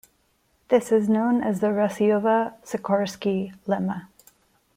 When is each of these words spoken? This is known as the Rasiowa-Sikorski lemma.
This 0.69 0.91
is 0.91 1.07
known 1.07 1.43
as 1.43 1.59
the 1.59 1.67
Rasiowa-Sikorski 1.67 3.53
lemma. 3.67 4.07